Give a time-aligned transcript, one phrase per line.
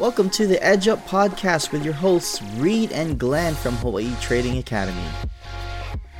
[0.00, 4.56] Welcome to the Edge Up podcast with your hosts Reid and Glenn from Hawaii Trading
[4.56, 5.04] Academy.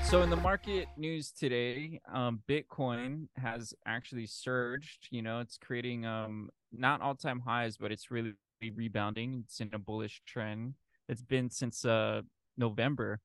[0.03, 5.09] So in the market news today, um, Bitcoin has actually surged.
[5.11, 9.45] You know, it's creating um, not all-time highs, but it's really rebounding.
[9.47, 10.75] It's in a bullish trend.
[11.09, 12.21] It's been since uh,
[12.59, 13.19] November,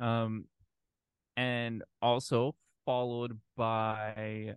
[0.00, 0.46] um,
[1.36, 2.54] and also
[2.86, 4.54] followed by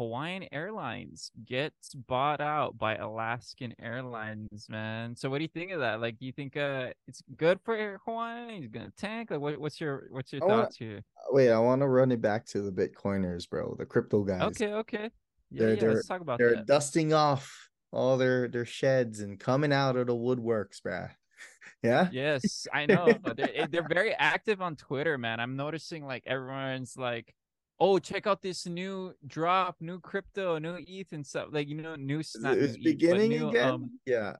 [0.00, 5.14] Hawaiian Airlines gets bought out by Alaskan Airlines, man.
[5.14, 6.00] So what do you think of that?
[6.00, 8.62] Like, do you think uh it's good for Hawaiian?
[8.62, 9.30] He's gonna tank?
[9.30, 11.02] Like, what, what's your what's your I wanna- thoughts here?
[11.32, 13.76] Wait, I want to run it back to the Bitcoiners, bro.
[13.78, 14.40] The crypto guys.
[14.40, 15.10] Okay, okay.
[15.50, 15.80] Yeah, They're- yeah.
[15.80, 16.44] they're- Let's talk about that.
[16.46, 16.66] They're that.
[16.66, 21.10] dusting off all their their sheds and coming out of the woodworks, bruh.
[21.82, 22.08] yeah.
[22.10, 23.12] Yes, I know.
[23.36, 25.40] they're, eh, they're very active on Twitter, man.
[25.40, 27.34] I'm noticing like everyone's like,
[27.80, 31.96] "Oh, check out this new drop, new crypto, new ETH and stuff." Like you know,
[31.96, 33.68] new not new It's ETH, but beginning new, again.
[33.70, 34.34] um, yeah.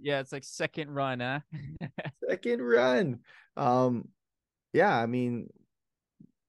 [0.00, 1.40] yeah, it's like second run, huh?
[2.28, 3.20] Second run.
[3.56, 4.08] Um,
[4.72, 4.96] yeah.
[4.96, 5.48] I mean,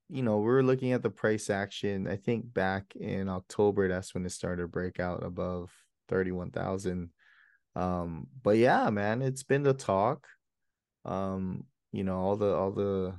[0.09, 2.08] you know, we're looking at the price action.
[2.08, 5.72] I think back in October, that's when it started to break out above
[6.08, 7.09] thirty-one thousand.
[7.75, 10.28] Um, but yeah, man, it's been the talk.
[11.06, 13.13] Um, you know, all the all the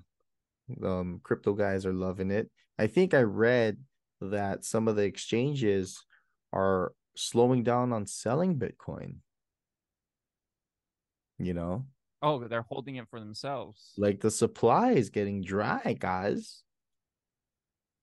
[0.85, 2.51] um crypto guys are loving it.
[2.79, 3.79] I think I read
[4.21, 6.05] that some of the exchanges
[6.53, 9.17] are slowing down on selling Bitcoin.
[11.39, 11.87] You know,
[12.23, 13.93] oh, they're holding it for themselves.
[13.97, 16.63] like the supply is getting dry, guys.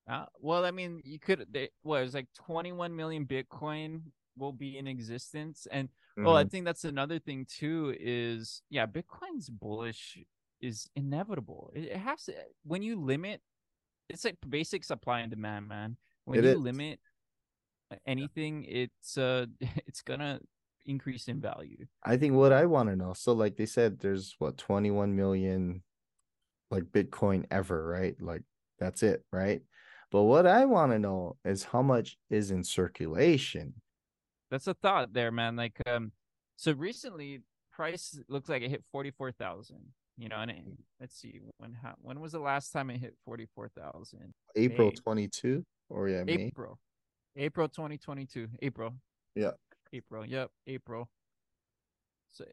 [0.10, 1.46] Uh, well, I mean, you could.
[1.52, 4.02] They, what it was like 21 million Bitcoin
[4.38, 6.52] will be in existence, and well, I Mhm.
[6.52, 7.96] think that's another thing too.
[8.00, 10.18] Is yeah, Bitcoin's bullish
[10.60, 11.72] is inevitable.
[11.74, 12.34] It, it has to.
[12.64, 13.42] When you limit,
[14.10, 15.98] it's like basic supply and demand, man.
[16.26, 16.58] When It you is.
[16.58, 17.00] limit
[18.06, 20.40] anything, it's uh, it's gonna
[20.86, 21.86] increase in value.
[22.04, 23.14] I think what I want to know.
[23.14, 25.84] So, like they said, there's what 21 million
[26.72, 28.16] like Bitcoin ever, right?
[28.20, 28.44] Like
[28.80, 29.62] that's it, right?
[30.12, 33.76] But what I want to know is how much is in circulation.
[34.50, 35.56] That's a thought there, man.
[35.56, 36.12] Like, um,
[36.56, 39.82] so recently, price looks like it hit forty four thousand.
[40.20, 40.64] You know, and it,
[41.00, 44.34] let's see when how when was the last time it hit forty four thousand?
[44.58, 46.34] April 22 or yeah, May.
[46.34, 46.78] April,
[47.38, 48.50] April twenty twenty two.
[48.62, 48.94] April.
[49.34, 49.52] Yeah.
[49.94, 50.26] April.
[50.26, 51.10] Yep, April.
[52.32, 52.44] So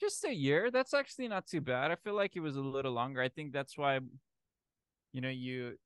[0.00, 0.72] just a year.
[0.72, 1.92] That's actually not too bad.
[1.92, 3.22] I feel like it was a little longer.
[3.22, 4.00] I think that's why,
[5.12, 5.78] you know, you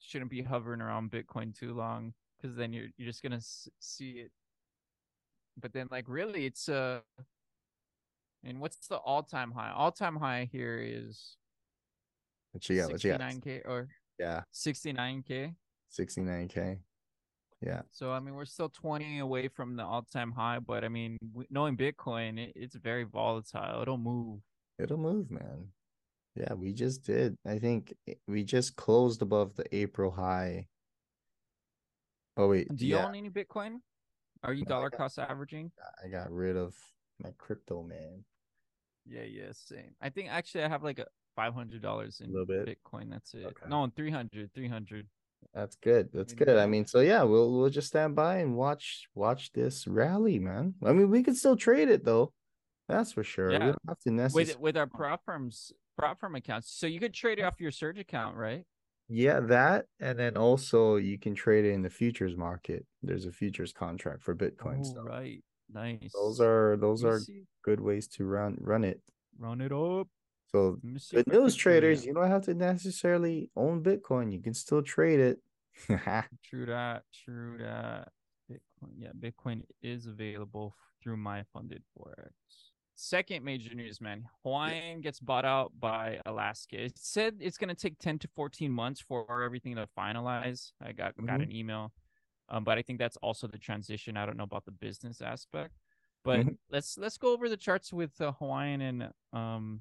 [0.00, 4.10] shouldn't be hovering around Bitcoin too long because then you're you're just gonna s- see
[4.24, 4.32] it.
[5.60, 7.00] But then, like, really, it's uh,
[8.44, 9.70] and what's the all time high?
[9.72, 11.36] All time high here is
[12.52, 12.92] What you got?
[12.92, 13.20] What you got?
[13.20, 13.88] 69k or
[14.18, 15.54] Yeah, 69k.
[15.98, 16.78] 69k.
[17.60, 21.18] Yeah, So I mean, we're still 20 away from the all-time high, but I mean,
[21.50, 23.82] knowing Bitcoin, it, it's very volatile.
[23.82, 24.40] It'll move.
[24.78, 25.66] it'll move, man.
[26.36, 27.34] Yeah, we just did.
[27.44, 27.92] I think
[28.28, 30.68] we just closed above the April high.
[32.36, 33.78] Oh wait, Do you yeah, own any Bitcoin?
[34.44, 35.72] Are you No, dollar got- cost averaging?
[36.04, 36.76] I got rid of
[37.22, 38.24] my crypto, man.
[39.06, 39.94] Yeah, yeah, same.
[40.00, 42.66] I think actually I have like a five hundred dollars in a Little bit?
[42.66, 43.10] Bitcoin.
[43.10, 43.44] That's it.
[43.44, 43.66] Okay.
[43.68, 45.06] No, 300, 300.
[45.54, 46.08] That's good.
[46.12, 46.58] That's good.
[46.58, 50.74] I mean, so yeah, we'll we'll just stand by and watch watch this rally, man.
[50.84, 52.32] I mean, we could still trade it though.
[52.88, 53.52] That's for sure.
[53.52, 53.58] Yeah.
[53.58, 54.52] We don't have to necessarily.
[54.54, 56.70] With with our prop firms, prop firm accounts.
[56.72, 58.64] So you could trade it off your Surge account, right?
[59.08, 62.84] Yeah, that and then also you can trade it in the futures market.
[63.02, 65.04] There's a futures contract for Bitcoin Oh, stuff.
[65.06, 65.42] right.
[65.72, 66.12] Nice.
[66.14, 67.44] Those are those are see.
[67.62, 69.00] good ways to run run it.
[69.38, 70.08] run it up.
[70.50, 73.82] So Let me good if I can news traders, you don't have to necessarily own
[73.82, 74.32] Bitcoin.
[74.32, 75.38] You can still trade it.
[76.44, 77.02] True that.
[77.24, 78.08] True that.
[78.50, 78.92] Bitcoin.
[78.98, 82.30] Yeah, Bitcoin is available through my funded forex.
[82.94, 84.24] Second major news, man.
[84.42, 86.82] Hawaiian gets bought out by Alaska.
[86.82, 90.72] It said it's gonna take ten to fourteen months for everything to finalize.
[90.82, 91.42] I got got Mhm.
[91.44, 91.92] an email,
[92.48, 94.16] um, but I think that's also the transition.
[94.16, 95.74] I don't know about the business aspect,
[96.24, 96.58] but Mhm.
[96.70, 99.80] let's let's go over the charts with uh, Hawaiian and um,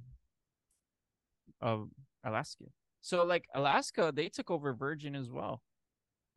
[1.62, 1.90] of
[2.24, 2.66] Alaska.
[3.02, 5.62] So like Alaska, they took over Virgin as well.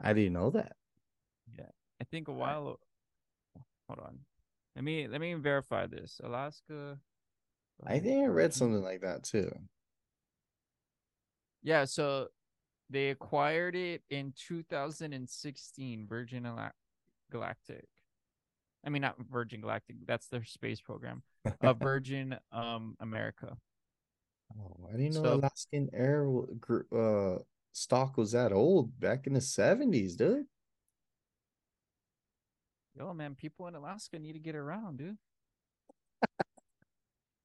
[0.00, 0.76] I didn't know that.
[1.58, 2.78] Yeah, I think a while.
[3.88, 4.24] Hold on.
[4.76, 6.20] Let me let me verify this.
[6.22, 6.98] Alaska.
[7.84, 9.50] I think I read something like that too.
[11.62, 12.28] Yeah, so
[12.90, 16.48] they acquired it in 2016, Virgin
[17.30, 17.86] Galactic.
[18.84, 19.96] I mean, not Virgin Galactic.
[20.06, 21.22] That's their space program.
[21.62, 23.56] Uh, Virgin um America.
[24.58, 26.28] Oh, I didn't know Alaskan Air
[26.94, 27.38] uh
[27.72, 30.44] stock was that old back in the seventies, dude.
[32.94, 35.16] Yo, man, people in Alaska need to get around, dude.
[36.40, 36.44] I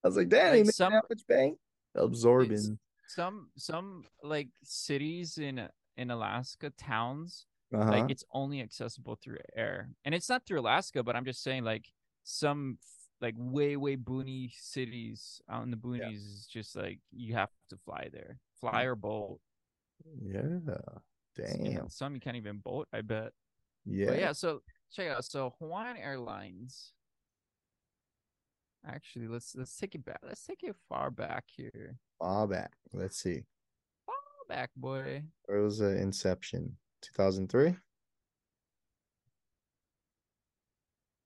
[0.07, 1.57] was like, damn, Like some- that much bank.
[1.95, 2.77] Absorbing.
[3.07, 5.67] Some some like cities in
[5.97, 7.91] in Alaska towns Uh-huh.
[7.91, 9.89] like it's only accessible through air.
[10.05, 11.85] And it's not through alaska but i'm just saying like
[12.23, 12.77] some
[13.21, 17.77] like way way boony cities out in the boonies is just like you have to
[17.77, 18.39] fly there.
[18.61, 19.39] Fly or boat
[20.21, 20.59] yeah.
[21.35, 21.89] Damn.
[21.89, 23.31] some you can't even boat i bet.
[23.85, 24.07] Yeah.
[24.09, 24.61] but yeah so
[24.91, 25.25] check it out.
[25.25, 26.93] So hawaiian airlines.
[28.87, 32.71] Actually let's let's take it back let's take it far back here Far back.
[32.93, 33.43] Let's see.
[34.05, 34.15] far
[34.47, 36.77] back boy Where was the inception?
[37.01, 37.75] 2003?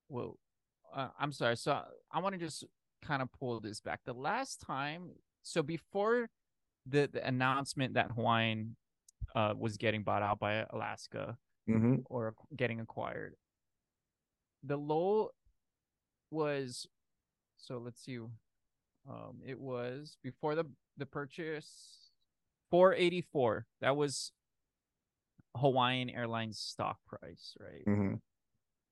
[0.08, 0.38] Whoa.
[0.94, 1.56] Uh, I'm sorry.
[1.58, 1.82] So
[2.12, 2.64] I want to just
[3.04, 4.02] kind of pull this back.
[4.06, 5.12] The last time,
[5.44, 6.30] so before
[6.86, 8.76] the, the announcement that Hawaiian
[9.36, 11.38] uh, was getting bought out by Alaska
[11.70, 11.98] Mm-hmm.
[12.06, 13.36] or getting acquired,
[14.64, 15.30] the low
[16.32, 16.88] was
[17.58, 18.18] so let's see.
[19.10, 20.66] Um, it was before the
[20.98, 22.12] the purchase,
[22.70, 23.66] 484.
[23.82, 24.32] That was
[25.58, 27.84] Hawaiian Airlines stock price, right?
[27.88, 28.16] Mm-hmm.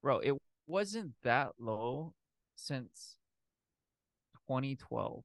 [0.02, 0.34] bro it
[0.66, 2.14] wasn't that low
[2.56, 3.18] since
[4.48, 5.24] 2012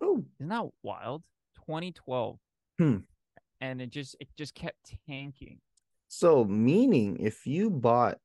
[0.00, 1.22] Oh, isn't that wild
[1.66, 2.38] 2012
[2.78, 2.96] Hmm.
[3.60, 5.58] and it just it just kept tanking
[6.08, 8.18] so meaning if you bought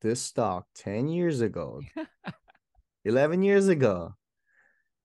[0.00, 1.80] this stock 10 years ago,
[3.04, 4.14] 11 years ago,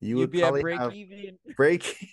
[0.06, 2.10] you you'd would be at break even break.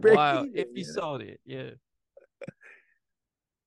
[0.00, 0.92] Break wow even, if you yeah.
[0.92, 1.70] sold it yeah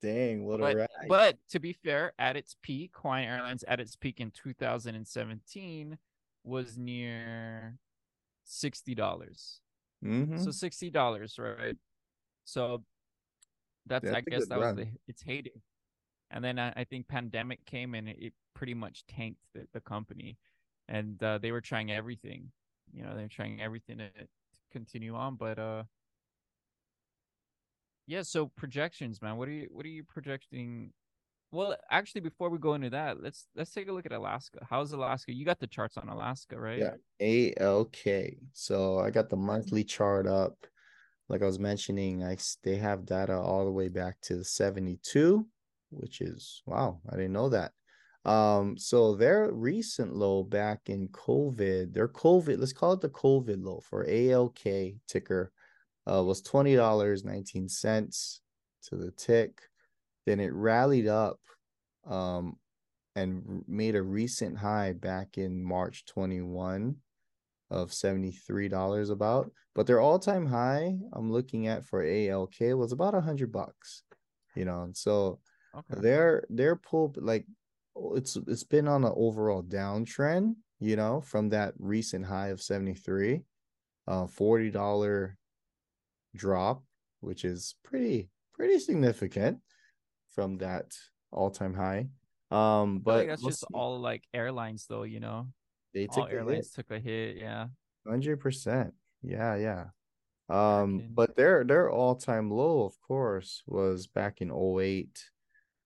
[0.02, 0.88] Dang, what a but, ride.
[1.10, 5.98] but to be fair at its peak hawaiian airlines at its peak in 2017
[6.46, 7.78] was near
[8.48, 8.96] $60
[10.04, 10.40] Mhm.
[10.40, 11.76] So sixty dollars, right?
[12.46, 12.84] So
[13.86, 15.62] that's, That's I a guess that was the its heyday,
[16.32, 19.82] and then I, I think pandemic came and it, it pretty much tanked the, the
[19.82, 20.38] company,
[20.90, 22.52] and uh, they were trying everything,
[22.92, 24.28] you know, they were trying everything to, to
[24.72, 25.84] continue on, but uh,
[28.08, 28.24] yeah.
[28.24, 30.92] So projections, man, what are you what are you projecting?
[31.52, 34.60] Well, actually, before we go into that, let's let's take a look at Alaska.
[34.68, 35.34] How's Alaska?
[35.34, 36.80] You got the charts on Alaska, right?
[36.80, 37.54] Yeah.
[37.60, 38.38] ALK.
[38.54, 40.56] So I got the monthly chart up.
[41.28, 45.46] Like I was mentioning, I they have data all the way back to 72,
[45.92, 47.74] which is wow, I didn't know that.
[48.26, 53.64] Um, so their recent low back in COVID, their COVID, let's call it the COVID
[53.64, 55.52] low for ALK ticker,
[56.12, 58.40] uh, was $20.19
[58.84, 59.62] to the tick.
[60.26, 61.40] Then it rallied up
[62.06, 62.58] um
[63.16, 66.96] and made a recent high back in March 21
[67.70, 69.52] of $73 about.
[69.76, 74.04] But their all-time high I'm looking at for ALK was about a hundred bucks.
[74.56, 75.40] You know, and so
[75.74, 76.02] Okay.
[76.02, 77.46] their their pull like
[78.16, 83.42] it's it's been on an overall downtrend, you know, from that recent high of 73.
[84.08, 85.34] Uh $40
[86.36, 86.84] drop,
[87.20, 89.60] which is pretty pretty significant
[90.34, 90.94] from that
[91.32, 92.08] all-time high.
[92.52, 93.68] Um, but like that's just see.
[93.74, 95.04] all like airlines, though.
[95.04, 95.48] You know,
[95.94, 97.38] they all took airlines took a hit.
[97.38, 97.68] Yeah.
[98.08, 98.94] Hundred percent.
[99.22, 99.86] Yeah, yeah.
[100.50, 105.30] Um, but their their all time low, of course, was back in 08,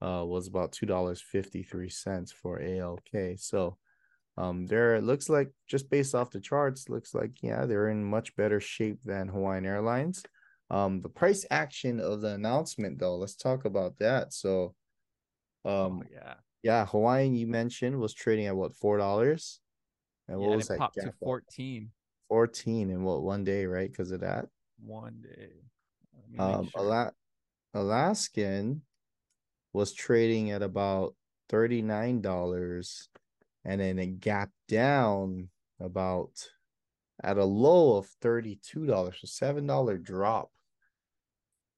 [0.03, 3.39] uh, was about two dollars fifty three cents for ALK.
[3.39, 3.77] So,
[4.37, 8.03] um, there it looks like just based off the charts, looks like yeah, they're in
[8.03, 10.23] much better shape than Hawaiian Airlines.
[10.69, 14.33] Um, the price action of the announcement, though, let's talk about that.
[14.33, 14.73] So,
[15.65, 16.33] um, oh, yeah.
[16.63, 19.59] yeah, Hawaiian you mentioned was trading at what four dollars,
[20.27, 21.91] and yeah, what and was it that to 14
[22.29, 23.89] 14 in what one day, right?
[23.91, 24.47] Because of that.
[24.79, 25.51] one day.
[26.15, 26.81] Let me make Um, sure.
[26.81, 27.13] Ala-
[27.75, 28.81] Alaskan
[29.73, 31.15] was trading at about
[31.49, 33.07] $39
[33.65, 35.49] and then it gapped down
[35.79, 36.31] about
[37.23, 40.51] at a low of $32, so $7 drop.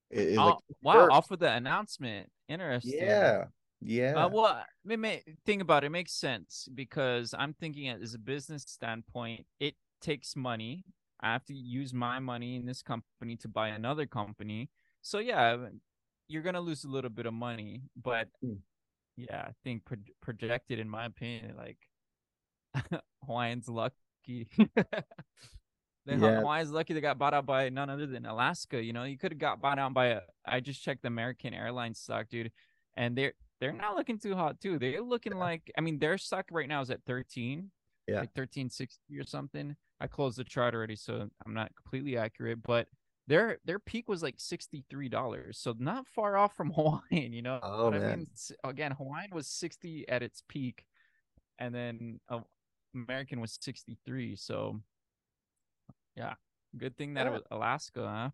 [0.10, 1.10] It, it, Oh, like, wow!
[1.10, 2.94] Off of the announcement, interesting.
[2.96, 3.46] yeah,
[3.82, 4.14] yeah.
[4.16, 5.88] Uh, well, may, think about it.
[5.88, 9.46] it makes sense because I'm thinking as a business standpoint.
[9.60, 10.84] It takes money.
[11.22, 14.70] I have to use my money in this company to buy another company.
[15.02, 15.58] So yeah,
[16.28, 18.56] you're gonna lose a little bit of money, but Hmm.
[19.18, 21.78] yeah, I think pro- projected in my opinion, like
[23.26, 24.48] Hawaiian's lucky.
[26.08, 26.36] The Yeah.
[26.42, 28.80] Hawaii's lucky they got bought out by none other than Alaska.
[28.80, 30.22] You know, you could have got bought out by a.
[30.46, 32.52] I just checked the American Airlines stock, dude,
[32.96, 34.78] and they're they're not looking too hot too.
[34.78, 37.72] They're looking like I mean their stock right now is at 13,
[38.08, 38.20] Yeah.
[38.20, 39.76] like 1360 or something.
[40.00, 42.88] I closed the chart already, so I'm not completely accurate, but
[43.28, 47.34] their their peak was like sixty three dollars, so not far off from Hawaiian.
[47.34, 48.28] You know, Oh, what I mean,
[48.64, 50.86] again, Hawaiian was sixty at its peak,
[51.60, 52.42] and then uh,
[52.96, 54.36] American was 63.
[54.36, 54.82] So
[56.16, 56.34] yeah,
[56.78, 58.30] good thing that it was Alaska, huh?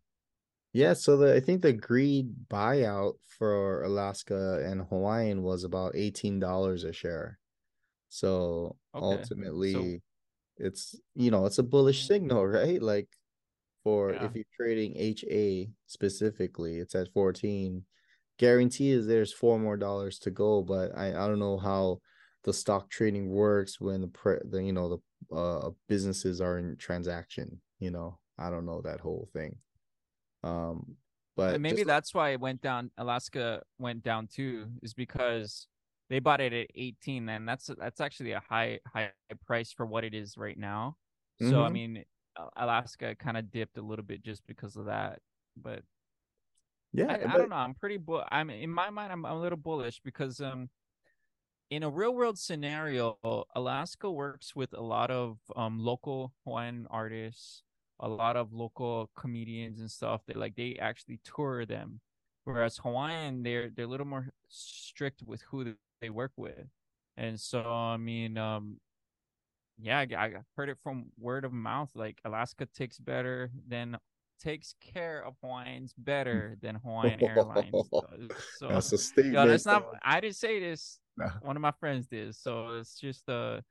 [0.74, 6.39] Yeah, so the I think the agreed buyout for Alaska and Hawaiian was about eighteen
[6.39, 7.39] dollars a share.
[8.10, 9.01] So Okay.
[9.01, 10.03] ultimately,
[10.57, 12.81] it's you know it's a bullish signal, right?
[12.81, 13.10] Like
[13.84, 14.26] for Yeah.
[14.26, 17.86] if you're trading HA specifically, it's at fourteen.
[18.38, 22.02] Guarantee is there's four more dollars to go, but I I don't know how
[22.44, 24.90] the stock trading works when the pre the you know
[25.30, 27.62] the uh businesses are in transaction.
[27.80, 29.58] You know I don't know that whole thing.
[30.44, 30.98] Um,
[31.36, 32.92] but And maybe just- that's why it went down.
[32.98, 35.68] Alaska went down too, is because
[36.10, 39.12] they bought it at 18, and that's that's actually a high high
[39.46, 40.98] price for what it is right now.
[41.40, 41.74] So I Mhm.
[41.74, 42.06] mean,
[42.56, 45.20] Alaska kind of dipped a little bit just because of that.
[45.56, 45.84] But
[46.94, 47.56] yeah, I, I don't know.
[47.56, 48.24] I'm pretty bull.
[48.32, 49.12] I'm in my mind.
[49.12, 50.70] I'm, I'm a little bullish because um,
[51.70, 53.18] in a real world scenario,
[53.56, 57.64] Alaska works with a lot of um local Hawaiian artists,
[58.00, 60.22] a lot of local comedians and stuff.
[60.28, 62.00] That like they actually tour them,
[62.44, 66.68] whereas Hawaiian they're they're a little more strict with who they work with,
[67.18, 68.78] and so I mean um.
[69.80, 71.90] Yeah, I, I heard it from word of mouth.
[71.96, 73.98] Like Alaska takes better than
[74.42, 78.38] takes care of Hawaiians better than Hawaiian Airlines does.
[78.58, 79.36] So That's a statement.
[79.36, 79.86] Yo, that's not.
[80.04, 81.00] I didn't say this.
[81.18, 81.28] No.
[81.42, 82.36] One of my friends did.
[82.36, 83.62] So it's just uh,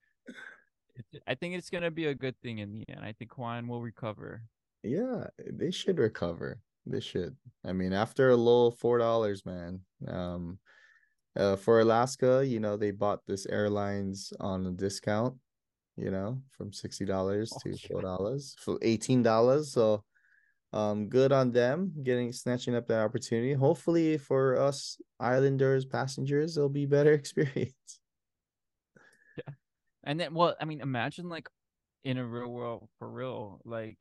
[1.27, 3.01] I think it's gonna be a good thing in the end.
[3.05, 4.43] I think Hawaiian will recover.
[4.83, 6.61] Yeah, they should recover.
[6.87, 7.37] They should.
[7.65, 9.81] I mean, after a low four dollars, man.
[10.07, 10.59] Um,
[11.37, 15.37] uh, for Alaska, you know, they bought this airlines on a discount.
[16.01, 19.73] You know, from sixty dollars to four dollars for eighteen dollars.
[19.73, 20.05] So,
[20.73, 23.53] um, good on them getting snatching up that opportunity.
[23.53, 28.01] Hopefully, for us Islanders passengers, it'll be better experience.
[29.37, 29.55] Yeah,
[30.05, 31.49] And then, well, I mean, imagine like
[32.05, 33.99] in a real world, for real, like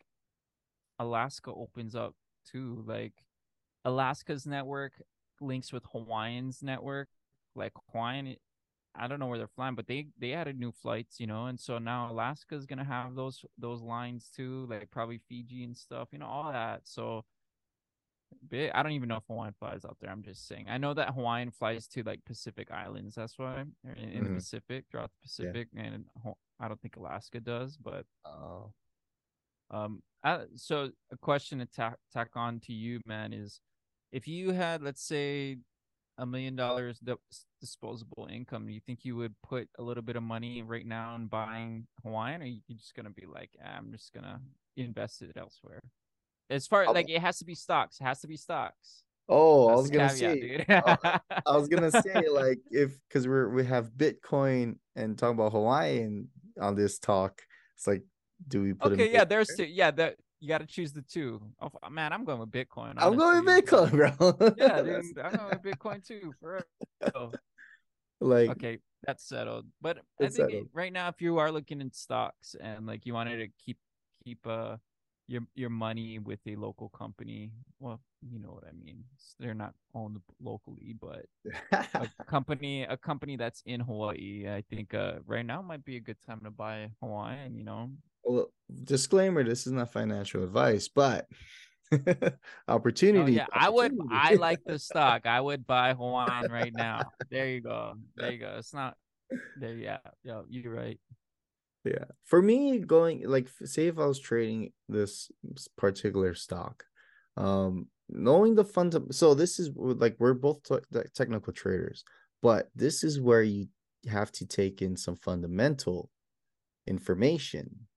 [1.00, 2.15] Alaska opens up
[2.50, 2.84] too.
[2.88, 3.13] Like
[3.86, 4.94] Alaska's network
[5.41, 7.10] links with Hawaiian's network.
[7.56, 8.36] Like Hawaiian,
[8.96, 11.60] I don't know where they're flying, but they they added new flights, you know, and
[11.60, 16.19] so now Alaska's gonna have those those lines too, like probably Fiji and stuff, you
[16.19, 16.88] know, all that.
[16.88, 17.25] So
[18.48, 18.72] big.
[18.74, 20.12] I don't even know if Hawaiian flies out there.
[20.12, 20.67] I'm just saying.
[20.69, 23.15] I know that Hawaiian flies to like Pacific Islands.
[23.15, 24.36] That's why in, in the Mhm.
[24.36, 26.05] Pacific, throughout the Pacific, and
[26.60, 27.77] I don't think Alaska does.
[27.77, 28.74] But Oh,
[29.72, 33.62] um, I, so a question to tack tack on to you, man, is
[34.12, 35.58] if you had, let's say,
[36.19, 36.99] a million dollars
[37.59, 41.27] disposable income, you think you would put a little bit of money right now in
[41.27, 44.39] buying Hawaiian, or you just gonna be like, "Ah, I'm just gonna
[44.77, 45.81] invest it elsewhere?
[46.49, 49.03] As far I'll- like it has to be stocks, it has to be stocks.
[49.29, 50.39] oh, I was gonna caveat, say.
[50.39, 50.65] dude.
[51.47, 56.27] I was gonna say like if because we're we have Bitcoin and talking about Hawaiian
[56.59, 57.41] on this talk.
[57.77, 58.03] It's like,
[58.47, 58.93] do we put?
[58.93, 59.29] okay, yeah, Bitcoin?
[59.29, 59.65] there's two.
[59.65, 61.41] Yeah, that you got to choose the two.
[61.62, 62.93] Oh, man, I'm going with Bitcoin.
[62.98, 64.53] I'm going with Bitcoin, bro.
[64.58, 66.34] Yeah, dude, I'm going with Bitcoin too.
[66.39, 66.63] For
[67.01, 67.31] real.
[68.22, 69.65] like Okay, that's settled.
[69.81, 70.67] But I think it- settled.
[70.74, 73.77] right now, if you are looking in stocks and like you wanted to keep
[74.24, 74.75] keep uh
[75.27, 79.03] your your money with a local company, well, you know what I mean.
[79.39, 81.25] They're not owned locally, but
[81.72, 86.01] a company a company that's in Hawaii, I think uh right now might be a
[86.01, 87.55] good time to buy Hawaiian.
[87.55, 87.91] You know,
[88.23, 88.51] well,
[88.83, 91.27] disclaimer: this is not financial advice, but
[91.91, 92.29] Oh
[92.67, 93.41] opportunity.
[93.51, 93.97] I would.
[94.11, 95.25] I like the stock.
[95.25, 97.01] I would buy Hawaiian right now.
[97.29, 97.93] There you go.
[98.15, 98.55] There you go.
[98.57, 98.95] It's not.
[99.59, 99.75] There.
[99.75, 99.97] Yeah.
[100.23, 100.41] Yeah.
[100.49, 100.99] You're right.
[101.83, 102.05] Yeah.
[102.25, 105.31] For me, going like say if I was trading this
[105.77, 106.83] particular stock,
[107.38, 112.03] um, knowing the fund so this is like we're both te- technical traders,
[112.41, 113.67] but this is where you
[114.07, 116.09] have to take in some fundamental
[116.88, 117.88] information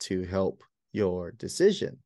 [0.00, 0.62] to help
[0.92, 1.98] your decision.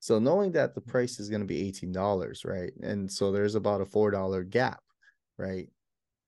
[0.00, 2.72] So knowing that the price is going to be $18, right?
[2.82, 4.80] And so there's about a $4 gap,
[5.38, 5.68] right?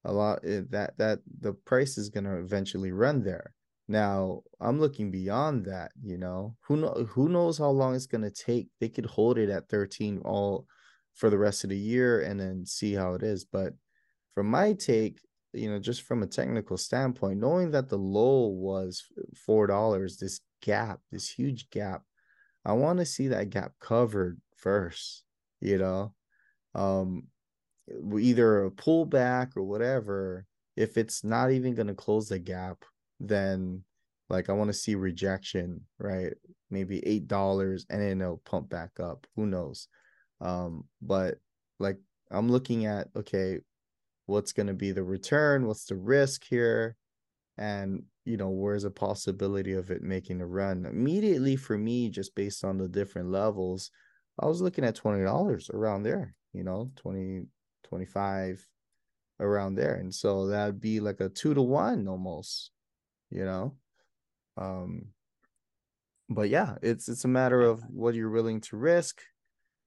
[0.05, 3.53] A lot eh, that that the price is going to eventually run there.
[3.89, 6.57] Now, I'm looking beyond that, you know.
[6.63, 8.69] Who know who knows how long it's going to take.
[8.81, 10.67] They could hold it at 13 all
[11.15, 13.73] for the rest of the year and then see how it is, but
[14.35, 15.19] from my take,
[15.55, 19.03] you know, just from a technical standpoint, knowing that the low was
[19.49, 22.03] $4, this gap, this huge gap,
[22.65, 25.25] I want to see that gap covered first,
[25.61, 26.15] you know.
[26.75, 27.29] Um
[28.19, 30.47] either a pullback or whatever.
[30.77, 32.85] If it's not even going to close the gap,
[33.21, 33.85] then
[34.29, 36.35] like I want to see rejection, right?
[36.71, 39.27] Maybe eight dollars and then it'll pump back up.
[39.37, 39.89] Who knows?
[40.41, 41.37] Um, but
[41.79, 41.99] like
[42.31, 43.61] I'm looking at okay,
[44.27, 45.67] what's going to be the return?
[45.67, 46.97] What's the risk here?
[47.57, 50.85] And you know, where's a possibility of it making a run?
[50.85, 53.91] Immediately for me, just based on the different levels,
[54.39, 57.47] I was looking at $20 around there, you know, 20,
[57.85, 58.67] 25
[59.41, 59.95] around there.
[59.95, 62.71] And so that'd be like a two to one almost,
[63.31, 63.77] you know.
[64.57, 65.09] Um
[66.29, 69.23] but yeah, it's it's a matter of what you're willing to risk.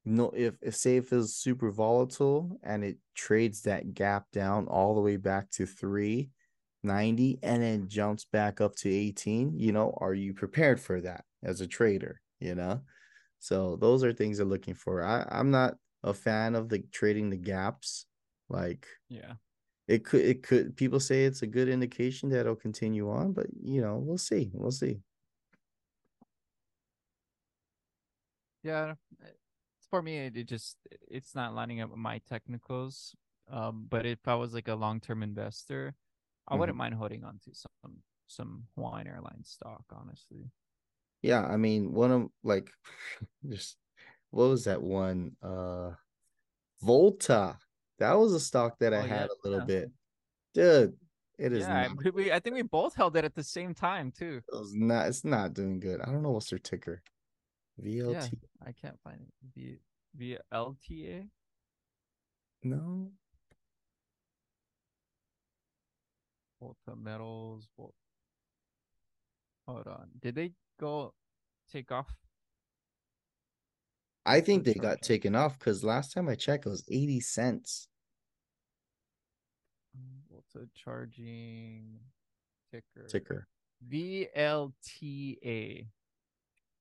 [0.04, 5.02] No, if if if it's super volatile and it trades that gap down all the
[5.02, 6.30] way back to three,
[6.82, 11.24] 90 and then jumps back up to 18 you know are you prepared for that
[11.42, 12.82] as a trader you know
[13.38, 17.30] so those are things they're looking for i i'm not a fan of the trading
[17.30, 18.06] the gaps
[18.48, 19.36] like Yeah.
[19.88, 23.46] it could it could people say it's a good indication that it'll continue on but
[23.62, 25.02] you know we'll see we'll see
[28.62, 28.94] Yeah.
[29.90, 33.14] For me, it, it just it's not lining up with my technicals.
[33.48, 35.96] Um, but if I was like a long term investor,
[36.50, 40.50] I wouldn't mind holding on to some some Hawaiian Airlines stock, honestly.
[41.22, 42.70] yeah i mean one of like
[43.48, 43.76] just
[44.30, 45.90] what was that one uh
[46.82, 47.58] volta
[47.98, 49.64] that was a stock that i Oh, yeah, had a little yeah.
[49.64, 49.90] bit
[50.54, 50.96] dude
[51.38, 53.72] it is Yeah, I, not we- I think we both held it at the same
[53.74, 54.42] time too.
[54.52, 55.06] It was not.
[55.08, 56.02] It's not doing good.
[56.02, 57.02] I don't know what's their ticker.
[57.82, 58.12] VLT.
[58.12, 58.26] Yeah,
[58.68, 59.32] I can't find it.
[59.54, 59.78] V
[60.14, 61.26] V LTA.
[62.62, 63.10] No.
[66.60, 67.66] Volta Metals.
[67.76, 67.94] Vol-
[69.66, 70.08] Hold on.
[70.20, 71.14] Did they go
[71.72, 72.12] take off?
[74.26, 77.88] I think they got taken off because last time I checked, it was eighty cents.
[80.28, 81.98] Volta charging
[82.70, 83.06] ticker.
[83.08, 83.48] Ticker.
[83.88, 85.86] VLTA.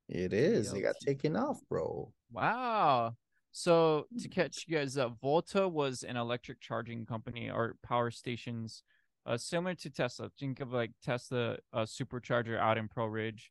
[0.09, 0.71] It is.
[0.71, 2.12] They got taken off, bro.
[2.31, 3.15] Wow.
[3.51, 8.83] So to catch you guys up, Volta was an electric charging company or power stations,
[9.29, 10.29] uh, similar to Tesla.
[10.39, 13.43] Think of like Tesla uh, supercharger out in Pearlridge.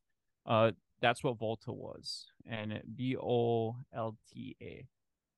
[0.45, 0.71] Uh,
[1.01, 4.85] that's what Volta was, and V O L T A,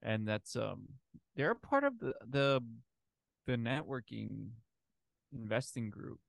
[0.02, 0.88] and that's um,
[1.36, 2.62] they're part of the the
[3.46, 4.50] the networking
[5.32, 6.20] investing group.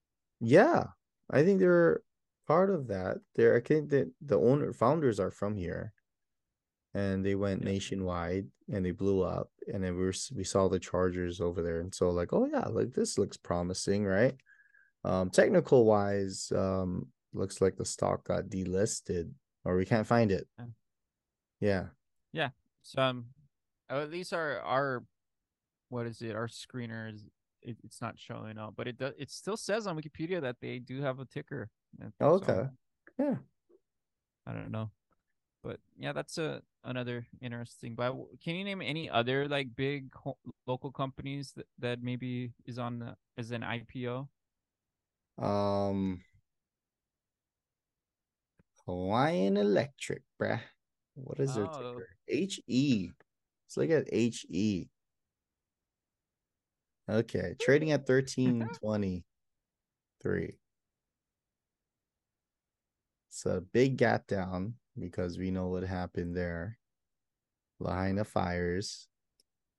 [0.41, 0.85] Yeah,
[1.31, 2.03] I think they're
[2.47, 3.19] part of that.
[3.35, 3.57] They're.
[3.57, 5.95] I think that the owner founders are from here,
[6.95, 7.71] and they went Yeah.
[7.73, 9.51] nationwide and they blew up.
[9.73, 12.67] And then we were we saw the Chargers over there, and so like, oh yeah,
[12.69, 14.35] like this looks promising, right?
[15.05, 19.31] Um, technical wise, um, looks like the stock got delisted
[19.65, 20.47] or we can't find it.
[21.61, 21.87] Yeah.
[22.33, 22.51] Yeah.
[22.83, 23.27] So um,
[23.91, 25.05] oh, at least our our
[25.89, 26.35] what is it?
[26.35, 27.25] Our screener is
[27.63, 29.13] it, it's not showing up, but it does.
[29.19, 31.69] It still says on Wikipedia that they do have a ticker.
[32.01, 32.69] So, Okay.
[33.19, 33.37] Yeah.
[34.47, 34.91] I don't know,
[35.63, 37.95] but yeah, that's a another interesting.
[37.95, 42.79] But can you name any other like big ho- local companies that, that maybe is
[42.79, 44.29] on the, as an IPO?
[45.39, 46.21] Um,
[48.87, 50.61] Hawaiian Electric, bruh.
[51.15, 51.95] What is their Oh.
[51.95, 52.09] ticker?
[52.67, 53.11] HE.
[53.67, 54.89] Let's look at HE.
[57.09, 59.25] Okay, trading at thirteen twenty
[60.23, 60.55] three.
[63.29, 66.79] It's a big gap down because we know what happened there.
[67.81, 69.09] Lahaina fires.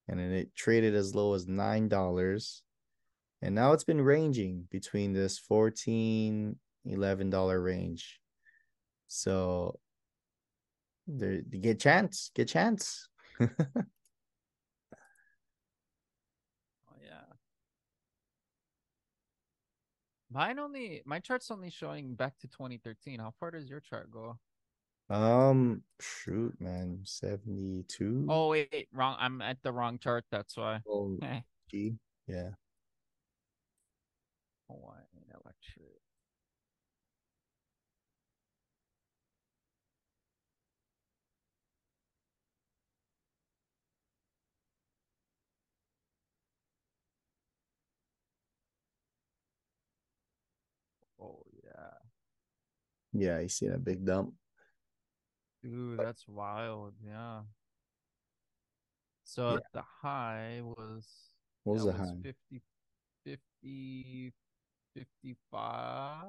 [0.08, 2.64] And then it traded as low as nine dollars.
[3.42, 8.20] And now it's been ranging between this 14 11 dollar range.
[9.08, 9.80] So
[11.08, 13.08] there get chance, get chance.
[16.88, 17.34] Oh yeah.
[20.32, 23.20] Mine only my chart's only showing back to 2013.
[23.20, 24.38] How far does your chart go?
[25.10, 29.16] Um shoot man 72 Oh wait, wait, wrong.
[29.20, 30.26] I'm at the wrong chart.
[30.32, 30.82] That's why.
[30.88, 31.98] Oh, Eh, gee.
[32.28, 32.52] yeah
[34.68, 36.02] Hawaiian Electric.
[51.20, 51.98] Oh yeah,
[53.14, 54.34] yeah you see that big dump
[55.64, 56.94] dude, that's wild.
[57.04, 57.42] Yeah.
[59.24, 59.60] So Yeah.
[59.74, 61.08] the high was
[61.64, 62.62] what was the was high 50,
[63.26, 64.34] 50,
[64.94, 66.26] 55,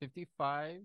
[0.00, 0.80] 55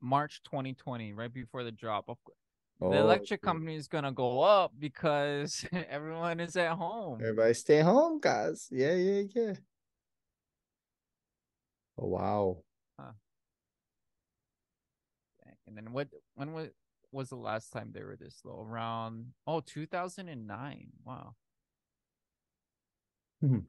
[0.00, 2.08] March 2020, right before the drop.
[2.08, 2.36] Of course,
[2.80, 7.20] oh, the electric company is gonna go up because everyone is at home.
[7.20, 9.54] everybody stay home guys yeah yeah yeah
[11.98, 12.56] oh wow
[12.98, 13.14] Dang.
[15.68, 16.08] And then what?
[16.34, 16.68] When was
[17.12, 18.66] was the last time they were this low?
[18.66, 20.88] Around oh 2009.
[21.04, 21.34] Wow.
[23.42, 23.66] Mhm.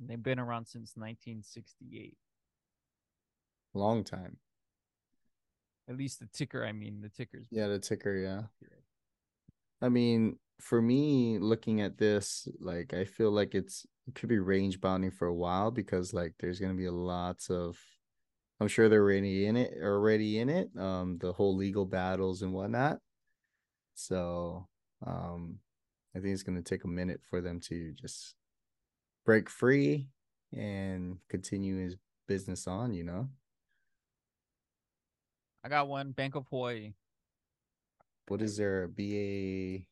[0.00, 2.16] They've been around since 1968.
[3.74, 4.38] Long time.
[5.88, 7.46] At least the ticker, I mean, the tickers.
[7.50, 8.42] Yeah, the ticker, yeah.
[9.82, 14.38] I mean, for me, looking at this, like I feel like it's it could be
[14.38, 17.76] range bounding for a while because like there's gonna be lots of
[18.60, 20.70] I'm sure they're already in it already in it.
[20.78, 22.98] Um, the whole legal battles and whatnot.
[23.94, 24.68] So
[25.04, 25.58] um
[26.16, 28.34] I think it's gonna take a minute for them to just
[29.24, 30.08] break free
[30.52, 31.96] and continue his
[32.28, 33.28] business on, you know.
[35.64, 36.12] I got one.
[36.12, 36.92] Bank of Hawaii.
[38.28, 38.86] What is there?
[38.86, 39.86] B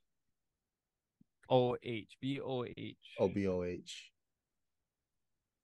[1.48, 2.96] O H B O H.
[3.18, 4.12] A O B O H.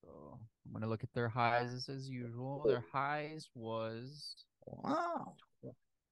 [0.02, 2.62] So I'm gonna look at their highs as usual.
[2.66, 5.34] Their highs was Wow.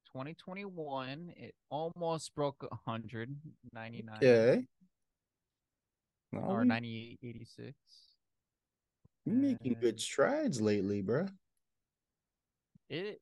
[0.06, 1.34] 2021.
[1.36, 4.66] It almost broke 199 Okay.
[6.32, 7.76] Or we- 9886.
[9.26, 11.30] we making good strides lately, bruh.
[12.88, 13.20] It.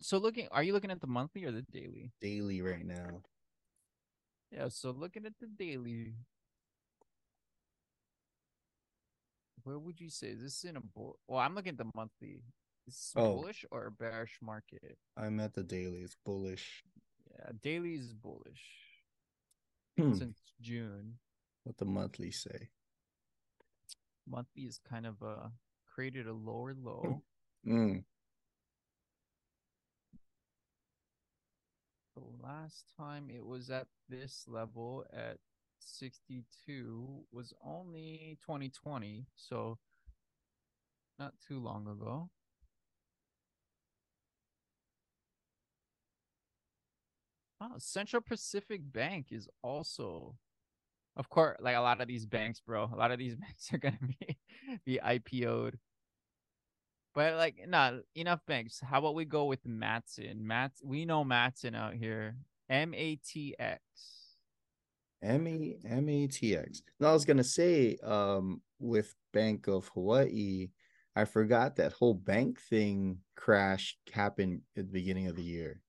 [0.00, 2.12] So looking, are you looking at the monthly or the daily?
[2.20, 3.22] Daily right now.
[4.50, 4.68] Yeah.
[4.68, 6.14] So looking at the daily,
[9.64, 11.18] where would you say is this in a bull?
[11.28, 12.42] Well, I'm looking at the monthly.
[12.86, 13.34] Is this Oh.
[13.36, 14.98] bullish or bearish market?
[15.16, 16.00] I'm at the daily.
[16.00, 16.82] It's bullish.
[17.30, 18.64] Yeah, daily is bullish
[19.96, 20.14] Hmm.
[20.14, 21.18] since June.
[21.64, 22.70] What the monthly say?
[24.26, 25.48] Monthly is kind of uh
[25.86, 27.22] created a lower low.
[27.66, 28.02] Mm.
[32.16, 35.38] The last time it was at this level at
[35.80, 39.78] 62 was only 2020, so
[41.18, 42.30] not too long ago.
[47.60, 50.36] Oh, Central Pacific Bank is also,
[51.16, 52.90] of course, like a lot of these banks, bro.
[52.92, 54.38] A lot of these banks are gonna be
[54.84, 55.78] be IPO'd.
[57.14, 58.80] But like, nah, enough banks.
[58.80, 60.46] How about we go with Matson?
[60.46, 62.36] Mats, we know Matson out here.
[62.68, 63.80] M A T X.
[65.22, 66.82] M E M A T X.
[66.98, 70.70] No, I was gonna say, um, with Bank of Hawaii,
[71.16, 75.80] I forgot that whole bank thing crash happened at the beginning of the year,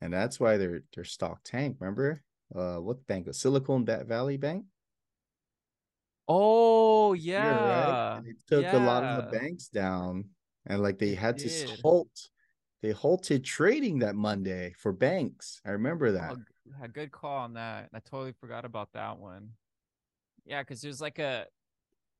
[0.00, 1.76] and that's why their their stock tank.
[1.80, 2.22] Remember,
[2.54, 3.26] uh, what bank?
[3.26, 4.64] was Silicon Valley Bank.
[6.28, 8.22] Oh Yeah, yeah, right.
[8.26, 10.24] It took a lot of the banks down,
[10.66, 11.48] and like they had to
[11.82, 12.30] halt.
[12.82, 15.60] They halted trading that Monday for banks.
[15.66, 16.32] I remember that.
[16.32, 17.88] Oh, a good call on that.
[17.92, 19.50] I totally forgot about that one.
[20.44, 21.46] Yeah, because there's like a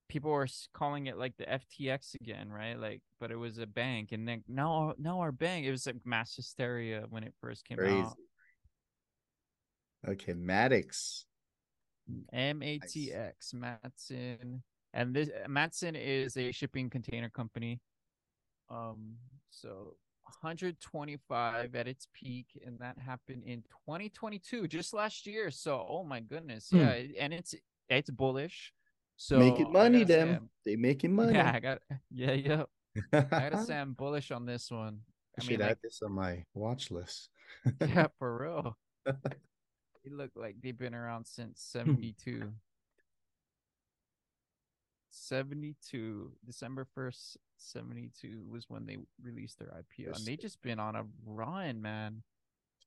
[0.09, 2.79] people were calling it like the FTX again, right?
[2.79, 5.65] Like, but it was a bank, and then now now our bank.
[5.65, 8.01] It was like mass hysteria when it first came Crazy.
[8.01, 8.17] out.
[10.09, 11.25] Okay, Maddox.
[12.33, 14.63] M A T X Matson,
[14.95, 17.81] and this Matson is a shipping container company.
[18.71, 19.17] Um,
[19.51, 19.95] so
[20.29, 25.51] 125 at its peak, and that happened in 2022, just last year.
[25.51, 26.79] So, oh my goodness, Hmm.
[26.79, 27.55] yeah, it- and it's
[27.89, 28.73] it's bullish.
[29.17, 30.51] So making money, say them.
[30.65, 31.35] They making money.
[31.35, 32.65] Yeah, I got yeah, yeah.
[33.13, 35.01] I gotta say I'm bullish on this one.
[35.37, 37.31] I I should mean, add like, this on my watch list.
[37.81, 38.77] yeah, for real.
[39.07, 42.53] They look like they've been around since 72.
[45.11, 50.95] 72 December 1st 72 was when they released their IPO and they just been on
[50.97, 52.23] a run man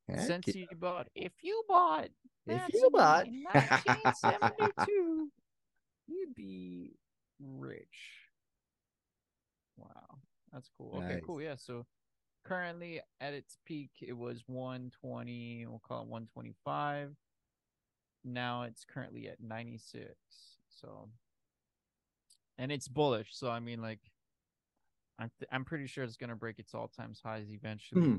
[0.08, 0.66] Heck since yeah.
[0.72, 2.10] you bought if you bought
[2.48, 5.30] If you bought- in 1972
[6.08, 6.94] you'd be
[7.40, 7.88] rich.
[9.78, 10.20] Wow
[10.54, 11.02] that's cool.
[11.04, 11.86] Okay cool yeah so
[12.44, 17.16] currently at its peak it was 120 we'll call it 125
[18.24, 20.14] now it's currently at 96
[20.70, 21.10] so
[22.62, 24.00] and it's bullish so i mean like
[25.20, 28.18] i'm, th- I'm pretty sure it's going to break its all-time highs eventually Hmm.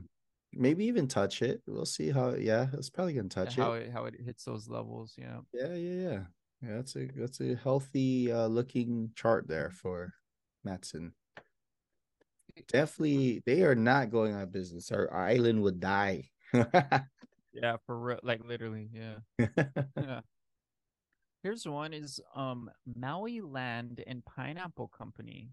[0.55, 1.62] Maybe even touch it.
[1.66, 2.35] We'll see how.
[2.35, 3.85] Yeah, it's probably gonna touch how it.
[3.85, 6.18] it how it hits those levels yeah Yeah, yeah, yeah.
[6.61, 10.12] Yeah, that's a that's a healthy uh, looking chart there for
[10.62, 11.14] Matson.
[12.68, 14.92] Definitely, they are not going out of business.
[14.92, 16.28] Our island would die.
[17.55, 19.16] yeah for real like literally yeah
[19.96, 20.20] yeah
[21.42, 25.50] here's one is um maui land and pineapple company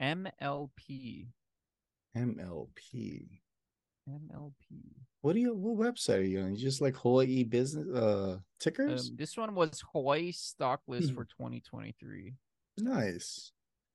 [0.00, 1.28] mlp
[2.16, 3.28] MLP.
[4.08, 4.52] mlp
[5.22, 5.54] What do you?
[5.54, 6.54] What website are you on?
[6.54, 9.10] You just like Hawaii business uh um, tickers?
[9.16, 11.14] this one was hawaii stock list Hmm.
[11.16, 12.34] for 2023
[12.78, 13.52] nice.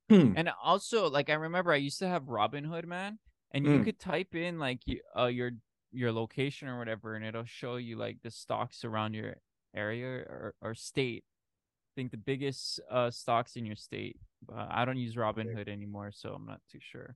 [0.10, 0.34] Hmm.
[0.38, 3.20] And also, like I remember, I used to have Robinhood, man,
[3.52, 4.80] and you could type in like
[5.18, 5.52] uh, your
[5.92, 9.36] your location or whatever, and it'll show you like the stocks around your
[9.78, 11.24] area or, or state.
[11.28, 14.18] I think the biggest uh stocks in your state.
[14.52, 15.16] Uh, I don't use.
[15.16, 17.16] Robinhood anymore, so I'm not too sure.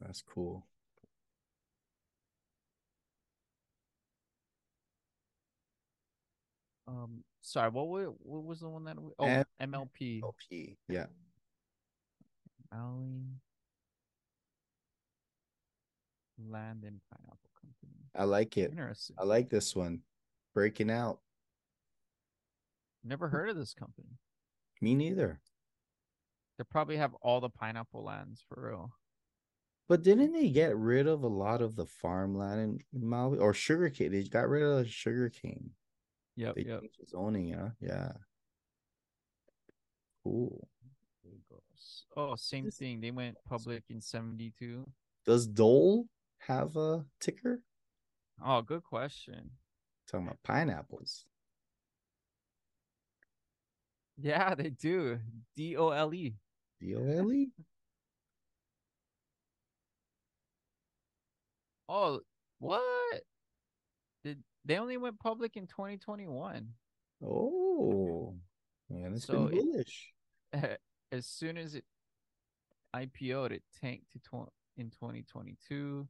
[0.00, 0.66] That's cool.
[6.86, 9.00] Um, sorry, what wa- what was the one that?
[9.00, 10.22] We, oh, M- MLP.
[10.22, 10.76] LP.
[10.88, 11.06] Yeah.
[12.72, 13.22] Maui
[16.50, 18.04] Land and Pineapple Company.
[18.14, 18.70] I like it.
[18.70, 19.16] Interesting.
[19.18, 20.00] I like this one.
[20.54, 21.20] Breaking out.
[23.04, 24.08] Never heard of this company.
[24.80, 25.40] Me neither.
[26.58, 28.92] They probably have all the pineapple lands for real.
[29.88, 34.12] But didn't they get rid of a lot of the farmland in Maui or sugarcane?
[34.12, 35.70] They got rid of the sugarcane.
[36.36, 36.80] Yep, They yep.
[36.80, 37.70] changed the zoning, yeah.
[37.80, 38.12] Yeah.
[40.22, 40.66] Cool.
[42.16, 43.00] Oh, same This- thing.
[43.00, 44.90] They went public in 72.
[45.26, 47.60] Does Dole have a ticker?
[48.42, 49.50] Oh, good question.
[50.06, 51.26] Talking about pineapples.
[54.20, 55.18] Yeah, they do.
[55.56, 56.34] D O L E.
[56.80, 57.50] D O L E?
[61.88, 62.20] Oh,
[62.58, 63.22] what?
[64.22, 66.68] Did they only went public in 2021?
[67.24, 68.34] Oh.
[68.88, 70.12] Man, it's So been it- bullish.
[71.12, 71.84] As soon as it
[72.94, 76.08] IPO'd, it tanked to tw- in 2022.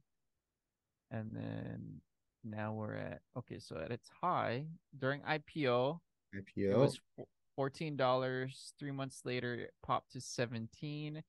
[1.11, 2.01] And then
[2.43, 4.65] now we're at okay, so at its high
[4.97, 5.99] during IPO,
[6.33, 6.77] it IPO.
[6.79, 8.73] was fo- fourteen dollars.
[8.79, 11.23] Three months later, it popped to seventeen,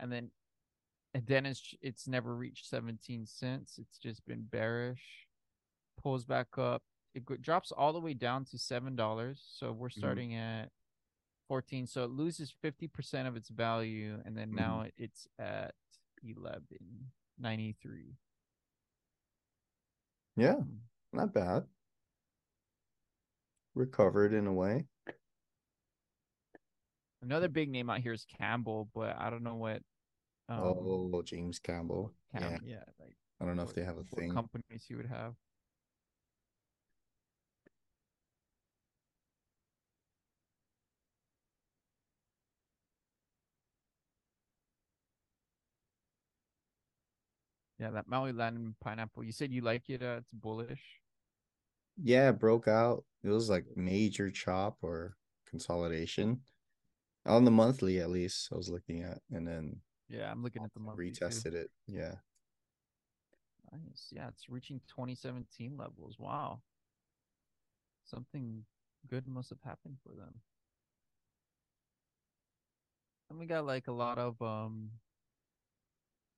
[0.00, 0.30] and then
[1.14, 3.78] and then it's it's never reached seventeen cents.
[3.78, 5.26] It's just been bearish.
[6.02, 6.82] Pulls back up.
[7.14, 9.42] It drops all the way down to seven dollars.
[9.56, 10.00] So we're mm-hmm.
[10.00, 10.70] starting at
[11.48, 11.86] fourteen.
[11.86, 14.56] So it loses fifty percent of its value, and then mm-hmm.
[14.56, 15.74] now it's at
[16.22, 18.16] eleven ninety three.
[20.36, 20.62] yeah, hmm.
[21.12, 21.64] not bad.
[23.74, 24.84] Recovered in a way.
[27.22, 29.82] Another big name out here is Campbell, but I don't know what.
[30.48, 32.12] Um, oh, James Campbell.
[32.32, 32.76] Cam- yeah.
[32.76, 34.32] yeah, like I don't know if they have a what thing.
[34.32, 35.34] companies you would have.
[47.78, 49.22] Yeah, that Maui Land pineapple.
[49.22, 50.02] You said you like it.
[50.02, 50.82] Uh, it's bullish.
[52.02, 53.04] Yeah, it broke out.
[53.22, 55.16] It was like major chop or
[55.48, 56.40] consolidation.
[57.26, 60.72] On the monthly at least, I was looking at and then Yeah, I'm looking at
[60.72, 61.24] the monthly too.
[61.24, 61.70] retested it.
[61.86, 62.14] Yeah.
[63.72, 64.08] Nice.
[64.10, 66.16] Yeah, it's reaching 2017 levels.
[66.18, 66.62] Wow.
[68.04, 68.64] Something
[69.10, 70.40] good must have happened for them.
[73.30, 74.90] And we got like a lot of um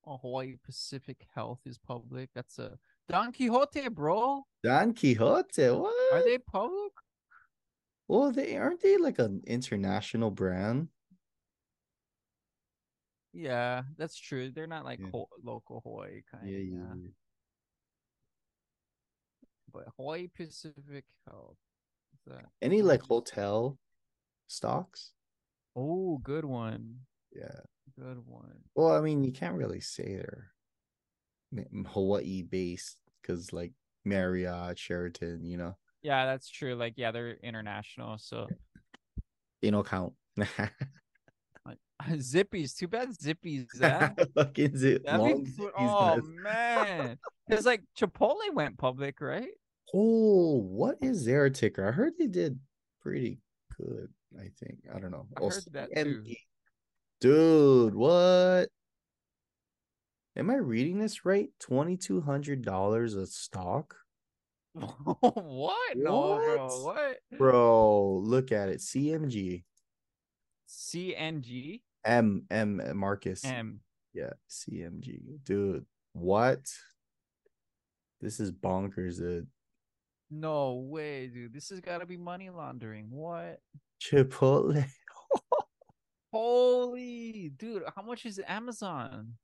[0.04, 2.30] oh, Hawaii Pacific Health is public.
[2.34, 4.42] That's a Don Quijote, bro.
[4.64, 5.94] Don Quijote, what?
[6.12, 6.92] Are they public?
[8.10, 10.88] Well, they aren't they like an international brand?
[13.32, 14.50] Yeah, that's true.
[14.50, 15.10] They're not like Yeah.
[15.12, 16.50] Ho- local Hawaii kind of.
[16.50, 17.10] Yeah, Yeah, yeah.
[19.72, 21.56] But Hawaii Pacific Health.
[22.60, 23.78] Any like hotel
[24.48, 25.12] stocks?
[25.76, 26.96] Oh, good one.
[27.30, 27.60] Yeah.
[27.96, 28.58] Good one.
[28.74, 30.50] Well, I mean, you can't really say they're
[31.86, 33.72] Hawaii based because like
[34.04, 36.74] Marriott, Sheraton, you know, Yeah, that's true.
[36.74, 38.18] Like, yeah, they're international.
[38.18, 38.48] So
[39.62, 40.14] they don't count.
[42.20, 42.74] Zippy's.
[42.74, 43.14] too bad.
[43.14, 43.66] Zippy's.
[43.78, 44.18] that.
[44.34, 45.04] Fucking zip.
[45.06, 46.22] Long be, zippy's, oh guys.
[46.42, 49.50] man, because like Chipotle went public, right?
[49.94, 51.88] Oh, what is their ticker?
[51.88, 52.58] I heard they did
[53.02, 53.40] pretty
[53.76, 54.08] good.
[54.38, 55.26] I think I don't know.
[55.36, 56.24] I heard that too.
[57.20, 58.68] Dude, what?
[60.36, 61.48] Am I reading this right?
[61.58, 63.96] Twenty two hundred dollars a stock,
[65.20, 65.96] what?
[65.96, 66.66] No, bro.
[66.82, 66.96] What?
[66.96, 67.38] What?
[67.38, 68.20] bro.
[68.22, 68.78] Look at it.
[68.78, 69.64] CMG.
[70.68, 73.44] CNG M M Marcus.
[73.44, 73.80] M.
[74.12, 75.20] Yeah, CMG.
[75.44, 76.60] Dude, what?
[78.20, 79.46] This is bonkers, dude.
[80.30, 81.52] No way, dude.
[81.52, 83.08] This has got to be money laundering.
[83.10, 83.60] What?
[84.00, 84.84] Chipotle.
[86.32, 87.82] Holy, dude!
[87.94, 89.34] How much is Amazon?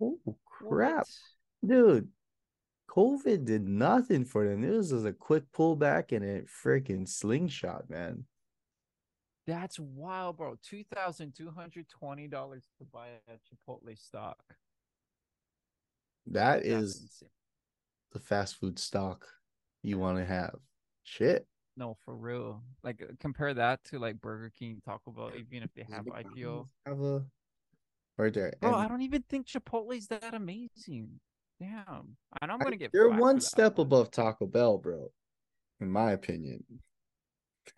[0.00, 1.06] Oh crap.
[1.60, 1.70] What?
[1.70, 2.08] Dude,
[2.92, 4.60] COVID did nothing for them.
[4.60, 8.24] This was a quick pullback and a freaking slingshot, man.
[9.46, 10.56] That's wild, bro.
[10.62, 14.38] Two thousand two hundred twenty dollars to buy a Chipotle stock.
[16.26, 17.28] That That's is insane.
[18.12, 19.26] the fast food stock
[19.82, 20.56] you want to have.
[21.02, 21.46] Shit.
[21.76, 22.62] No, for real.
[22.84, 26.68] Like uh, compare that to like Burger King, Taco Bell, even if they have IPO.
[26.86, 27.24] Have a
[28.18, 28.52] right there.
[28.60, 31.18] Bro, And I don't even think Chipotle's that amazing.
[31.62, 32.16] Damn.
[32.40, 32.90] I know I'm I- gonna get.
[32.92, 35.10] they're one step above Taco Bell, bro.
[35.80, 36.64] In my opinion.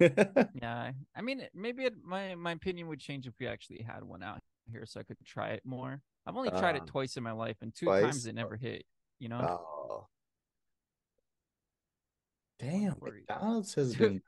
[0.00, 4.22] Yeah, I mean, maybe it, my my opinion would change if we actually had one
[4.22, 6.00] out here, so I could try it more.
[6.26, 6.86] I've only tried it ah.
[6.86, 8.02] twice in my life, and two twice?
[8.02, 8.84] times it never hit.
[9.18, 10.06] You know, oh.
[12.58, 12.96] Damn.
[13.00, 14.22] McDonald's has been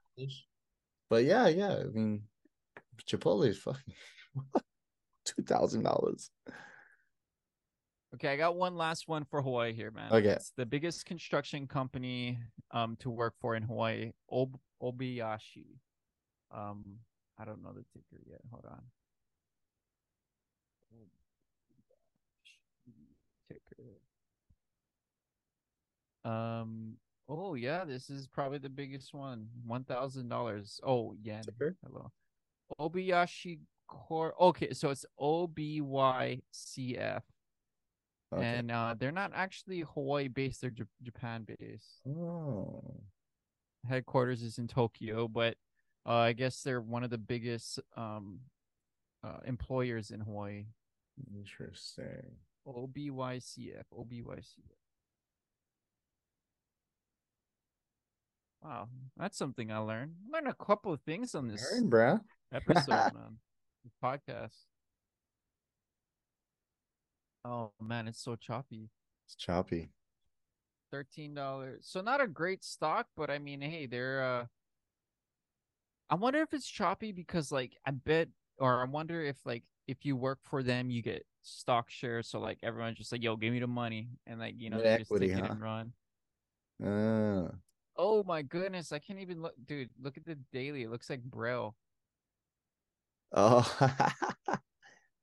[1.09, 1.77] but yeah, yeah.
[1.77, 2.23] I mean
[3.09, 3.95] Chipotle is fucking
[5.25, 6.31] two thousand dollars.
[8.17, 10.11] Okay, I got one last one for Hawaii here, man.
[10.11, 10.29] Okay.
[10.31, 12.39] It's the biggest construction company
[12.71, 15.67] um to work for in Hawaii, Ob- Obayashi.
[16.51, 17.01] Um,
[17.39, 18.41] I don't know the ticker yet.
[18.51, 18.83] Hold on.
[23.49, 24.01] Ticker.
[26.25, 26.97] Um.
[27.29, 29.49] Oh yeah, this is probably the biggest one.
[29.67, 30.81] One thousand dollars.
[30.83, 31.43] Oh yeah.
[31.43, 31.77] Ticker?
[31.85, 32.11] Hello.
[32.81, 34.35] Obayashi Corp.
[34.41, 37.23] Okay, so it's O B Y C F
[38.35, 38.45] Okay.
[38.45, 42.01] and uh, they're not actually Hawaii based; they're J- Japan based.
[42.09, 42.83] oh.
[43.89, 45.57] Headquarters is in Tokyo, but
[46.05, 48.41] uh, I guess they're one of the biggest um,
[49.23, 50.67] uh, employers in Hawaii.
[51.37, 52.35] Interesting.
[52.67, 54.43] OBYCF, OBYCF.
[58.63, 60.15] Wow, that's something I learned.
[60.33, 62.21] I learned a couple of things on this bruh.
[62.53, 63.39] episode, man.
[63.85, 64.65] This podcast.
[67.47, 68.91] Oh man, it's so choppy.
[69.27, 69.91] It's choppy.
[70.91, 71.87] thirteen dollars.
[71.87, 74.23] So not a great stock, but I mean, hey, they're.
[74.25, 74.47] uh
[76.09, 78.29] I wonder if it's choppy because, like, I bet,
[78.59, 82.29] or I wonder if, like, if you work for them, you get stock shares.
[82.29, 84.95] So like, everyone's just like, "Yo, give me the money," and like, you know, they
[84.95, 85.93] just take it and run.
[86.85, 87.49] Uh,
[87.97, 89.91] Oh my goodness, I can't even look, dude.
[90.01, 90.83] Look at the daily.
[90.83, 91.77] It looks like braille.
[93.33, 93.63] oh,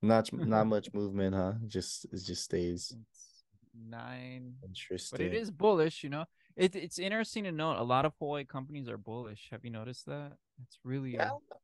[0.03, 1.53] not not much movement, huh?
[1.67, 5.17] Just it just stays It's nine, interesting.
[5.17, 6.03] but it is bullish.
[6.03, 7.77] You know, it, it's interesting to note.
[7.77, 9.47] A lot of Hawaii companies are bullish.
[9.51, 10.33] Have you noticed that?
[10.63, 11.57] It's really uh, Yeah,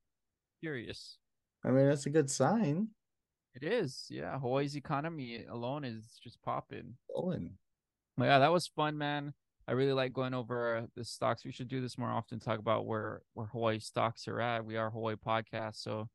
[0.61, 1.17] curious.
[1.63, 2.89] I mean that's a good sign.
[3.55, 4.39] It is, yeah.
[4.39, 6.95] Hawaii's economy alone is just popping.
[7.13, 7.57] Going.
[8.15, 9.33] But yeah, that was fun, man.
[9.67, 11.45] I really like going over the stocks.
[11.45, 12.39] We should do this more often.
[12.39, 14.65] Talk about where where Hawaii stocks are at.
[14.65, 16.09] We are Hawaii podcast, so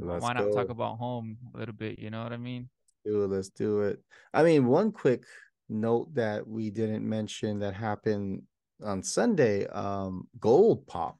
[0.00, 0.52] Let's why not go.
[0.52, 1.98] talk about home a little bit?
[1.98, 2.68] You know what I mean?
[3.04, 3.28] do it.
[3.28, 4.00] Let's do it.
[4.32, 5.24] I mean, one quick
[5.68, 8.42] note that we didn't mention that happened
[8.82, 9.66] on Sunday.
[9.66, 11.18] Um, gold popped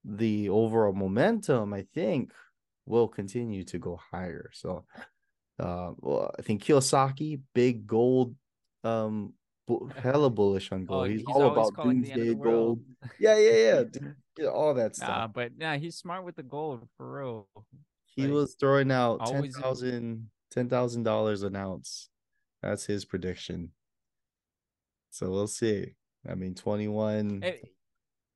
[0.06, 2.32] the overall momentum, I think,
[2.86, 4.50] will continue to go higher.
[4.54, 4.86] So
[5.60, 8.36] uh, well, I think Kiyosaki, big gold,
[8.84, 9.34] um,
[9.98, 11.10] hella bullish on oh, gold.
[11.10, 12.82] he's, he's all about doomsday gold.
[13.20, 13.84] Yeah, yeah,
[14.38, 15.10] yeah, all that stuff.
[15.10, 17.48] Nah, but yeah, he's smart with the gold for real.
[18.06, 22.10] he like, was throwing out ten thousand, ten thousand dollars an ounce.
[22.62, 23.72] That's his prediction.
[25.10, 25.96] So we'll see.
[26.30, 27.42] I mean, twenty one.
[27.44, 27.58] Eh,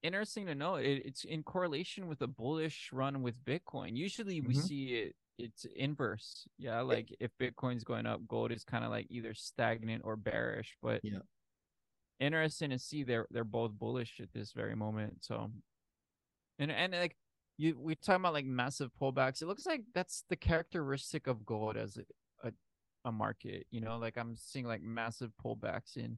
[0.04, 0.76] interesting to know.
[0.76, 3.96] It, it's in correlation with a bullish run with Bitcoin.
[3.96, 4.62] Usually we Mhm.
[4.62, 6.48] see it it's inverse.
[6.58, 10.78] Yeah, like if Bitcoin's going up, gold is kind of like either stagnant or bearish.
[10.82, 11.20] But Yeah.
[12.20, 15.24] interesting to see they're they're both bullish at this very moment.
[15.26, 15.52] So,
[16.60, 17.16] and and like
[17.58, 19.42] you, we talking about like massive pullbacks.
[19.42, 22.52] It looks like that's the characteristic of gold as a a,
[23.06, 23.66] a market.
[23.72, 26.18] You know, like I'm seeing like massive pullbacks in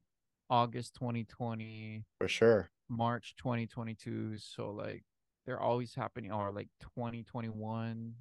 [0.50, 2.70] August 2020, For sure.
[2.90, 4.38] March 2022.
[4.38, 5.04] So like
[5.46, 8.14] they're always happening or like 2021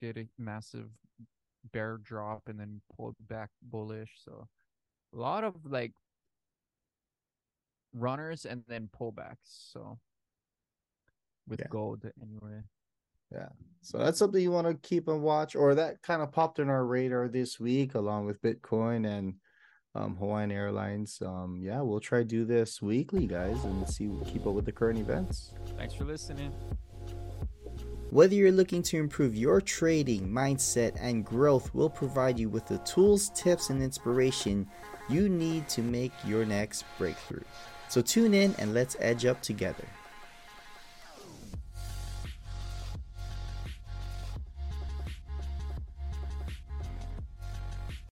[0.00, 0.88] did a massive
[1.72, 4.10] bear drop and then pulled back bullish.
[4.24, 4.46] So
[5.12, 5.92] a lot of like
[7.94, 9.72] runners and then pullbacks.
[9.72, 9.98] So
[11.46, 11.66] with Yeah.
[11.70, 12.62] gold anyway.
[13.32, 13.48] Yeah.
[13.82, 16.68] So that's something you want to keep and watch, or that kind of popped in
[16.68, 19.34] our radar this week, along with Bitcoin and
[19.94, 21.20] um, Hawaiian Airlines.
[21.24, 24.64] Um, yeah, we'll try to do this weekly, guys, and see what keep up with
[24.64, 25.52] the current events.
[25.76, 26.52] Thanks for listening.
[28.10, 32.78] Whether you're looking to improve your trading mindset and growth, we'll provide you with the
[32.78, 34.66] tools, tips, and inspiration
[35.10, 37.44] you need to make your next breakthrough.
[37.88, 39.84] So tune in and let's edge up together.